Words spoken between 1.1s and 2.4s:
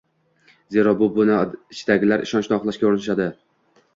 bino ichidagilar...